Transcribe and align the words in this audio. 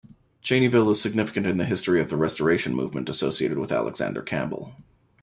Cheneyville 0.43 0.91
is 0.91 0.99
significant 0.99 1.45
in 1.45 1.57
the 1.57 1.65
history 1.65 2.01
of 2.01 2.09
the 2.09 2.17
Restoration 2.17 2.73
Movement 2.73 3.07
associated 3.07 3.59
with 3.59 3.71
Alexander 3.71 4.23
Campbell. 4.23 4.73